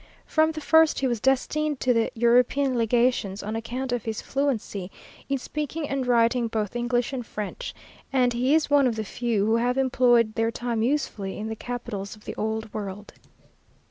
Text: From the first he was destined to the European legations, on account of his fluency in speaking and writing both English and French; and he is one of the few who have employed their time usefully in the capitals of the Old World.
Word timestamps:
From 0.25 0.51
the 0.53 0.61
first 0.61 0.97
he 0.97 1.05
was 1.05 1.19
destined 1.19 1.79
to 1.81 1.93
the 1.93 2.09
European 2.15 2.75
legations, 2.75 3.43
on 3.43 3.55
account 3.55 3.91
of 3.91 4.03
his 4.03 4.19
fluency 4.19 4.89
in 5.29 5.37
speaking 5.37 5.87
and 5.87 6.07
writing 6.07 6.47
both 6.47 6.75
English 6.75 7.13
and 7.13 7.23
French; 7.23 7.71
and 8.11 8.33
he 8.33 8.55
is 8.55 8.67
one 8.67 8.87
of 8.87 8.95
the 8.95 9.03
few 9.05 9.45
who 9.45 9.57
have 9.57 9.77
employed 9.77 10.33
their 10.33 10.49
time 10.49 10.81
usefully 10.81 11.37
in 11.37 11.49
the 11.49 11.55
capitals 11.55 12.15
of 12.15 12.25
the 12.25 12.33
Old 12.33 12.73
World. 12.73 13.13